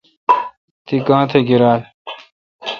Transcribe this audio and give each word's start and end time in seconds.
تی 0.85 0.95
گاتھ 1.07 1.33
گیرال۔ 1.47 1.81